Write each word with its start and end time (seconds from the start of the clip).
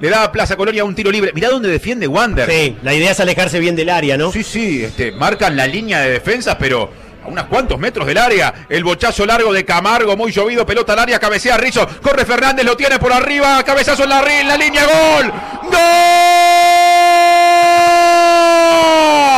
le 0.00 0.08
da 0.08 0.24
a 0.24 0.32
Plaza 0.32 0.56
Colonia 0.56 0.84
un 0.84 0.94
tiro 0.94 1.10
libre. 1.10 1.32
Mirá 1.32 1.48
dónde 1.48 1.68
defiende 1.68 2.06
Wander. 2.06 2.50
Sí, 2.50 2.76
la 2.82 2.94
idea 2.94 3.10
es 3.10 3.20
alejarse 3.20 3.58
bien 3.58 3.76
del 3.76 3.90
área, 3.90 4.16
¿no? 4.16 4.30
Sí, 4.32 4.42
sí, 4.42 4.84
este, 4.84 5.12
marcan 5.12 5.56
la 5.56 5.66
línea 5.66 6.00
de 6.00 6.10
defensas, 6.10 6.56
pero 6.58 6.90
a 7.24 7.28
unos 7.28 7.44
cuantos 7.46 7.78
metros 7.78 8.06
del 8.06 8.18
área. 8.18 8.66
El 8.68 8.84
bochazo 8.84 9.26
largo 9.26 9.52
de 9.52 9.64
Camargo, 9.64 10.16
muy 10.16 10.30
llovido, 10.32 10.64
pelota 10.64 10.92
al 10.92 11.00
área, 11.00 11.18
cabecea 11.18 11.56
Rizzo, 11.56 11.86
corre 12.02 12.24
Fernández, 12.24 12.64
lo 12.64 12.76
tiene 12.76 12.98
por 12.98 13.12
arriba, 13.12 13.62
cabezazo 13.64 14.04
en 14.04 14.10
la, 14.10 14.40
en 14.40 14.48
la 14.48 14.56
línea, 14.56 14.84
gol. 14.84 15.32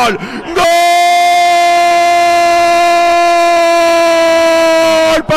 ¡Gol! 0.04 0.18
¡Gol! 0.54 0.79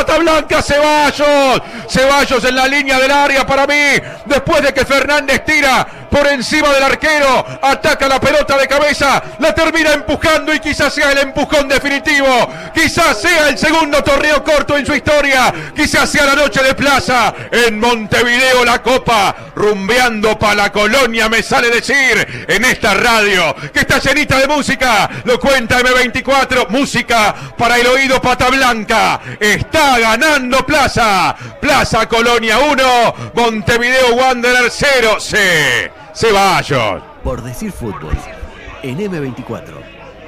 Pata 0.06 0.20
Blanca, 0.20 0.62
Ceballos. 0.62 1.62
Ceballos 1.88 2.44
en 2.44 2.56
la 2.56 2.68
línea 2.68 3.00
del 3.00 3.12
área 3.12 3.46
para 3.46 3.66
mí. 3.66 3.74
Después 4.26 4.62
de 4.62 4.74
que 4.74 4.86
Fernández 4.86 5.46
tira 5.46 6.03
por 6.14 6.28
encima 6.28 6.70
del 6.70 6.84
arquero, 6.84 7.44
ataca 7.60 8.08
la 8.08 8.20
pelota 8.20 8.56
de 8.56 8.68
cabeza, 8.68 9.24
la 9.40 9.56
termina 9.56 9.94
empujando 9.94 10.54
y 10.54 10.60
quizás 10.60 10.94
sea 10.94 11.12
el 11.12 11.18
empujón 11.18 11.68
definitivo. 11.68 12.28
Quizás 12.72 13.20
sea 13.20 13.50
el 13.50 13.58
segundo 13.58 14.04
torneo 14.04 14.44
corto 14.44 14.78
en 14.78 14.86
su 14.86 14.94
historia. 14.94 15.52
Quizás 15.76 16.12
sea 16.12 16.28
la 16.28 16.36
noche 16.36 16.62
de 16.62 16.76
plaza 16.76 17.34
en 17.52 17.80
Montevideo 17.80 18.64
la 18.64 18.84
copa. 18.84 19.36
Rumbeando 19.56 20.38
para 20.38 20.56
la 20.56 20.72
colonia 20.72 21.30
me 21.30 21.42
sale 21.42 21.72
decir 21.72 22.46
en 22.48 22.64
esta 22.66 22.94
radio 22.94 23.56
que 23.74 23.80
está 23.80 23.98
llenita 23.98 24.38
de 24.38 24.48
música. 24.48 25.10
Lo 25.24 25.40
cuenta 25.40 25.80
M24. 25.80 26.70
Música 26.70 27.34
para 27.58 27.80
el 27.80 27.88
oído 27.88 28.22
pata 28.22 28.52
blanca. 28.52 29.20
Está 29.40 29.98
ganando 29.98 30.64
plaza. 30.64 31.36
Plaza 31.60 32.08
Colonia 32.08 32.60
1. 32.60 33.16
Montevideo 33.34 34.14
Wanderer 34.14 34.70
0. 34.70 35.20
C. 35.20 36.03
Ceballos. 36.14 37.02
Por 37.24 37.42
decir 37.42 37.72
fútbol. 37.72 38.16
En 38.82 38.98
M24. 39.00 39.64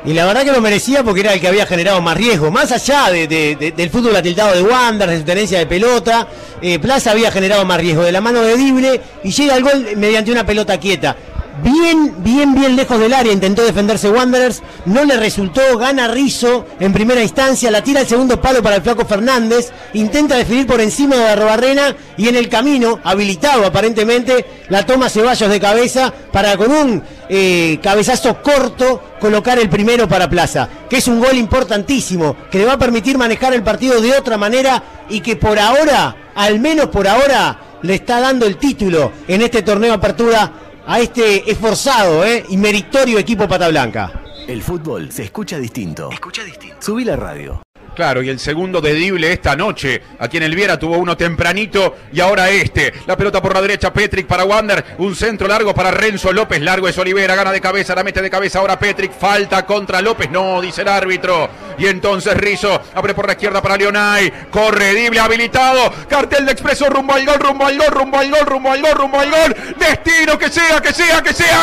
Y 0.06 0.14
la 0.14 0.26
verdad 0.26 0.44
que 0.44 0.52
lo 0.52 0.62
merecía 0.62 1.04
porque 1.04 1.22
era 1.22 1.34
el 1.34 1.42
que 1.42 1.48
había 1.48 1.66
generado 1.66 2.00
más 2.02 2.16
riesgo. 2.16 2.52
Más 2.52 2.72
allá 2.72 3.09
de- 3.09 3.28
de- 3.28 3.56
de- 3.56 3.72
del 3.72 3.90
fútbol 3.90 4.16
atildado 4.16 4.54
de 4.56 4.62
Wander, 4.62 5.09
de 5.09 5.18
su 5.18 5.24
tenencia 5.24 5.58
de 5.58 5.66
pelota, 5.66 6.28
eh, 6.62 6.78
Plaza 6.80 7.12
había 7.12 7.32
generado 7.32 7.66
más 7.66 7.80
riesgo 7.80 8.04
de 8.04 8.12
la 8.12 8.22
mano 8.22 8.42
de 8.42 8.56
Dible 8.56 9.02
y 9.24 9.32
llega 9.32 9.56
al 9.56 9.64
gol 9.64 9.88
mediante 9.98 10.32
una 10.32 10.46
pelota 10.46 10.80
quieta. 10.80 11.16
Bien, 11.64 12.16
bien, 12.17 12.53
bien 12.53 12.75
lejos 12.75 13.00
del 13.00 13.14
área 13.14 13.31
intentó 13.31 13.64
defenderse 13.64 14.09
Wanderers, 14.09 14.61
no 14.86 15.06
le 15.06 15.16
resultó, 15.16 15.78
gana 15.78 16.09
Rizzo 16.09 16.66
en 16.81 16.92
primera 16.92 17.23
instancia, 17.23 17.72
la 17.72 17.81
tira 17.81 18.02
al 18.02 18.08
segundo 18.08 18.42
palo 18.42 18.62
para 18.62 18.75
el 18.75 18.81
flaco 18.81 19.06
Fernández, 19.06 19.72
intenta 19.94 20.36
definir 20.36 20.67
por 20.67 20.81
encima 20.81 21.16
de 21.16 21.36
Robarrena 21.38 21.95
y 22.17 22.28
en 22.28 22.36
el 22.36 22.50
camino, 22.50 23.00
habilitado 23.06 23.66
aparentemente, 23.66 24.45
la 24.67 24.86
toma 24.86 25.09
Ceballos 25.09 25.50
de 25.50 25.59
cabeza 25.62 26.14
para 26.30 26.58
con 26.58 26.72
un 26.72 27.03
eh, 27.30 27.80
cabezazo 27.81 28.42
corto 28.42 29.16
colocar 29.22 29.58
el 29.58 29.69
primero 29.69 30.09
para 30.09 30.30
Plaza, 30.30 30.67
que 30.90 30.97
es 30.97 31.08
un 31.08 31.22
gol 31.22 31.38
importantísimo, 31.38 32.36
que 32.52 32.58
le 32.58 32.66
va 32.66 32.73
a 32.73 32.80
permitir 32.80 33.17
manejar 33.17 33.53
el 33.53 33.64
partido 33.64 34.02
de 34.02 34.12
otra 34.12 34.38
manera 34.38 34.84
y 35.09 35.22
que 35.22 35.38
por 35.38 35.58
ahora, 35.58 36.31
al 36.36 36.59
menos 36.59 36.88
por 36.88 37.08
ahora, 37.08 37.59
le 37.81 37.95
está 37.95 38.19
dando 38.19 38.45
el 38.45 38.58
título 38.58 39.12
en 39.28 39.42
este 39.42 39.62
torneo 39.62 39.94
apertura 39.94 40.52
a 40.86 41.00
este 41.00 41.50
esforzado 41.50 42.23
eh, 42.23 42.45
y 42.50 42.58
meritorio 42.58 43.19
equipo 43.19 43.47
Pata 43.47 43.67
Blanca. 43.69 44.23
El 44.47 44.61
fútbol 44.61 45.11
se 45.11 45.23
escucha 45.23 45.58
distinto. 45.58 46.11
Escucha 46.11 46.44
distinto. 46.44 46.78
Subí 46.80 47.03
la 47.03 47.16
radio. 47.16 47.65
Claro, 47.96 48.22
y 48.22 48.28
el 48.28 48.40
segundo 48.40 48.82
de 48.82 48.94
Dible 48.94 49.32
esta 49.32 49.56
noche. 49.56 50.02
Aquí 50.20 50.36
en 50.36 50.44
el 50.44 50.54
Viera 50.54 50.78
tuvo 50.78 50.98
uno 50.98 51.16
tempranito 51.16 51.96
y 52.12 52.20
ahora 52.20 52.50
este. 52.50 52.94
La 53.08 53.16
pelota 53.16 53.42
por 53.42 53.54
la 53.54 53.62
derecha, 53.62 53.94
Petrick 53.94 54.28
para 54.28 54.44
Wander. 54.44 54.84
Un 54.98 55.16
centro 55.16 55.48
largo 55.48 55.74
para 55.74 55.92
Renzo 55.92 56.34
López. 56.34 56.62
Largo 56.62 56.90
es 56.90 56.98
Olivera, 56.98 57.36
gana 57.36 57.54
de 57.54 57.62
cabeza, 57.62 57.96
la 57.96 58.04
mete 58.04 58.22
de 58.22 58.30
cabeza 58.30 58.60
ahora 58.60 58.78
Petrick. 58.78 59.14
Falta 59.14 59.66
contra 59.66 60.02
López. 60.02 60.30
No, 60.30 60.60
dice 60.60 60.82
el 60.82 60.90
árbitro. 60.90 61.50
Y 61.78 61.86
entonces 61.88 62.36
Rizzo 62.36 62.81
abre 62.94 63.14
por 63.14 63.28
la 63.28 63.34
izquierda 63.34 63.62
para 63.62 63.78
Leonay. 63.78 64.50
Corre 64.52 64.94
Dible 64.94 65.22
habilitado. 65.22 65.90
Cartel 66.09 66.46
de 66.46 66.52
expreso 66.52 66.90
rumbo 66.90 67.14
al 67.14 67.25
gol, 67.25 67.40
rumbo 67.40 67.66
al 67.66 67.78
gol, 67.78 67.88
rumbo 67.88 68.19
al 68.19 68.30
gol, 68.30 68.46
rumbo 68.46 68.72
al 68.72 68.81
gol, 68.81 68.92
rumbo 68.92 69.19
al 69.22 69.31
gol. 69.31 69.56
Destino 69.80 70.38
que 70.38 70.50
sea, 70.50 70.81
que 70.81 70.92
sea, 70.92 71.22
que 71.22 71.34
sea. 71.34 71.56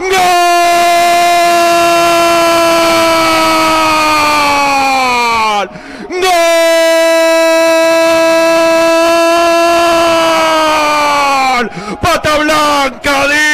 ¡Gol! 0.00 0.47
¡Pata 12.00 12.38
blanca! 12.38 13.47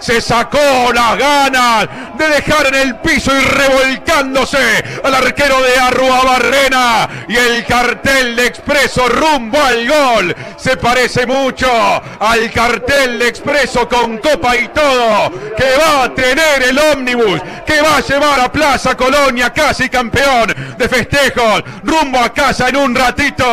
Se 0.00 0.20
sacó 0.20 0.92
las 0.94 1.18
ganas 1.18 1.88
de 2.16 2.28
dejar 2.28 2.66
en 2.68 2.74
el 2.74 2.96
piso 2.96 3.32
y 3.34 3.44
revolcándose 3.44 4.84
al 5.02 5.14
arquero 5.14 5.60
de 5.62 5.76
Arrua 5.78 6.24
Barrena. 6.24 7.08
Y 7.28 7.36
el 7.36 7.64
cartel 7.64 8.36
de 8.36 8.46
Expreso 8.46 9.08
rumbo 9.08 9.60
al 9.60 9.88
gol. 9.88 10.36
Se 10.56 10.76
parece 10.76 11.26
mucho 11.26 11.70
al 12.20 12.50
cartel 12.52 13.18
de 13.18 13.28
Expreso 13.28 13.88
con 13.88 14.18
copa 14.18 14.56
y 14.56 14.68
todo 14.68 15.30
que 15.56 15.76
va 15.78 16.04
a 16.04 16.14
tener 16.14 16.62
el 16.62 16.78
ómnibus 16.78 17.40
que 17.66 17.80
va 17.80 17.96
a 17.96 18.00
llevar 18.00 18.40
a 18.40 18.52
Plaza 18.52 18.96
Colonia 18.96 19.52
casi 19.52 19.88
campeón 19.88 20.54
de 20.76 20.88
festejos 20.88 21.62
rumbo 21.82 22.18
a 22.18 22.32
casa 22.32 22.68
en 22.68 22.76
un 22.76 22.94
ratito. 22.94 23.44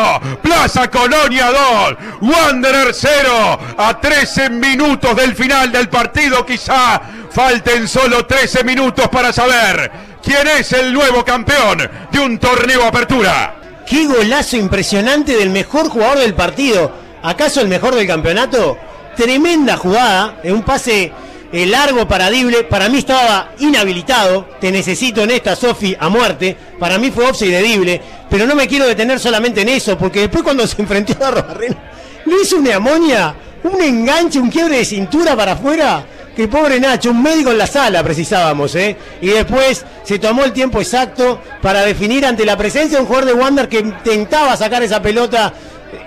Plaza 0.41 0.89
Colonia 0.89 1.51
2, 1.51 1.97
Wanderer 2.21 2.93
0 2.93 3.59
a 3.77 3.99
13 3.99 4.49
minutos 4.49 5.15
del 5.15 5.35
final 5.35 5.71
del 5.71 5.89
partido. 5.89 6.10
Quizá 6.45 7.01
falten 7.29 7.88
solo 7.88 8.25
13 8.25 8.63
minutos 8.66 9.07
para 9.07 9.31
saber 9.31 9.89
quién 10.22 10.47
es 10.47 10.73
el 10.73 10.91
nuevo 10.91 11.23
campeón 11.23 11.89
de 12.11 12.19
un 12.19 12.38
torneo 12.38 12.85
apertura. 12.85 13.55
Qué 13.88 14.05
golazo 14.05 14.57
impresionante 14.57 15.38
del 15.38 15.50
mejor 15.50 15.88
jugador 15.89 16.19
del 16.19 16.33
partido. 16.33 16.91
¿Acaso 17.23 17.61
el 17.61 17.69
mejor 17.69 17.95
del 17.95 18.05
campeonato? 18.05 18.77
Tremenda 19.16 19.77
jugada, 19.77 20.39
en 20.44 20.55
un 20.55 20.63
pase 20.63 21.13
eh, 21.51 21.66
largo 21.66 22.07
para 22.07 22.29
Dible. 22.29 22.63
Para 22.66 22.89
mí 22.89 22.97
estaba 22.97 23.51
inhabilitado. 23.59 24.50
Te 24.59 24.71
necesito 24.71 25.21
en 25.21 25.31
esta, 25.31 25.55
Sofi, 25.55 25.95
a 25.97 26.09
muerte. 26.09 26.57
Para 26.79 26.97
mí 26.97 27.11
fue 27.11 27.29
offside 27.29 27.51
de 27.51 27.63
Dible. 27.63 28.01
Pero 28.29 28.45
no 28.45 28.55
me 28.55 28.67
quiero 28.67 28.88
detener 28.88 29.19
solamente 29.19 29.61
en 29.61 29.69
eso, 29.69 29.97
porque 29.97 30.21
después 30.21 30.44
cuando 30.44 30.67
se 30.67 30.81
enfrentó 30.81 31.23
a 31.23 31.31
Robarrena, 31.31 31.77
le 32.25 32.41
hizo 32.41 32.57
una 32.57 32.75
amonia, 32.75 33.35
un 33.63 33.81
enganche, 33.81 34.39
un 34.39 34.49
quiebre 34.49 34.77
de 34.77 34.85
cintura 34.85 35.35
para 35.35 35.53
afuera. 35.53 36.05
Que 36.35 36.47
pobre 36.47 36.79
Nacho, 36.79 37.11
un 37.11 37.22
médico 37.22 37.51
en 37.51 37.57
la 37.57 37.67
sala 37.67 38.01
precisábamos, 38.03 38.73
¿eh? 38.75 38.95
Y 39.22 39.27
después 39.27 39.85
se 40.03 40.17
tomó 40.17 40.45
el 40.45 40.53
tiempo 40.53 40.79
exacto 40.79 41.41
para 41.61 41.81
definir 41.81 42.25
ante 42.25 42.45
la 42.45 42.55
presencia 42.55 42.97
de 42.97 43.01
un 43.01 43.07
jugador 43.07 43.27
de 43.27 43.33
Wander 43.33 43.67
que 43.67 43.79
intentaba 43.79 44.55
sacar 44.55 44.81
esa 44.81 45.01
pelota 45.01 45.53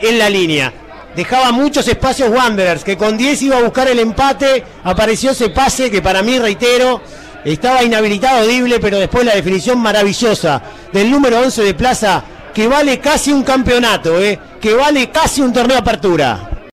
en 0.00 0.18
la 0.18 0.30
línea. 0.30 0.72
Dejaba 1.14 1.52
muchos 1.52 1.86
espacios 1.86 2.30
Wanderers, 2.30 2.82
que 2.82 2.96
con 2.96 3.18
10 3.18 3.42
iba 3.42 3.58
a 3.58 3.62
buscar 3.62 3.86
el 3.88 3.98
empate, 3.98 4.64
apareció 4.82 5.32
ese 5.32 5.50
pase 5.50 5.90
que 5.90 6.00
para 6.00 6.22
mí, 6.22 6.38
reitero, 6.38 7.02
estaba 7.44 7.84
inhabilitado 7.84 8.46
Dible, 8.46 8.80
pero 8.80 8.98
después 8.98 9.24
la 9.24 9.34
definición 9.34 9.78
maravillosa 9.78 10.62
del 10.92 11.10
número 11.10 11.40
11 11.40 11.62
de 11.62 11.74
Plaza, 11.74 12.24
que 12.52 12.66
vale 12.66 12.98
casi 12.98 13.30
un 13.30 13.42
campeonato, 13.42 14.20
¿eh? 14.20 14.38
que 14.60 14.74
vale 14.74 15.10
casi 15.10 15.42
un 15.42 15.52
torneo 15.52 15.76
de 15.76 15.82
apertura. 15.82 16.53